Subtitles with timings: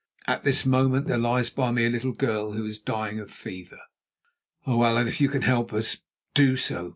[0.25, 3.81] At this moment there lies by me a little girl who is dying of fever.
[4.65, 5.97] "Oh, Allan, if you can help us,
[6.33, 6.89] do so!